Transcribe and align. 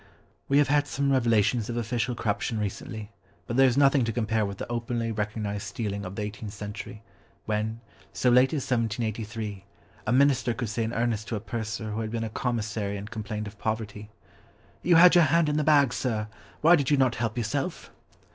We 0.49 0.57
have 0.57 0.67
had 0.69 0.87
some 0.87 1.11
revelations 1.11 1.69
of 1.69 1.77
official 1.77 2.15
corruption 2.15 2.57
recently, 2.57 3.11
but 3.45 3.55
there 3.55 3.67
is 3.67 3.77
nothing 3.77 4.03
to 4.05 4.11
compare 4.11 4.47
with 4.47 4.57
the 4.57 4.67
openly 4.67 5.11
recognised 5.11 5.67
stealing 5.67 6.05
of 6.05 6.15
the 6.15 6.23
eighteenth 6.23 6.53
century, 6.53 7.03
when, 7.45 7.81
so 8.11 8.31
late 8.31 8.51
as 8.51 8.63
1783, 8.63 9.63
a 10.07 10.11
minister 10.11 10.55
could 10.55 10.69
say 10.69 10.83
in 10.83 10.91
earnest 10.93 11.27
to 11.27 11.35
a 11.35 11.39
purser 11.39 11.91
who 11.91 12.01
had 12.01 12.09
been 12.09 12.23
a 12.23 12.31
commissary 12.31 12.97
and 12.97 13.11
complained 13.11 13.45
of 13.45 13.59
poverty, 13.59 14.09
"You 14.81 14.95
had 14.95 15.13
your 15.13 15.25
hand 15.25 15.47
in 15.49 15.57
the 15.57 15.63
bag, 15.63 15.93
sir, 15.93 16.29
why 16.61 16.75
did 16.75 16.89
you 16.89 16.97
not 16.97 17.13
help 17.21 17.37
yourself?" 17.37 17.91